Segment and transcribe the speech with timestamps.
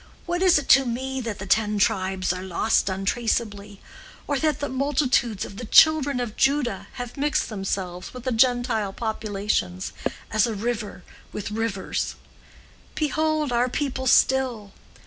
[0.25, 3.79] What is it to me that the ten tribes are lost untraceably,
[4.25, 9.93] or that multitudes of the children of Judah have mixed themselves with the Gentile populations
[10.31, 12.15] as a river with rivers?
[12.95, 14.73] Behold our people still!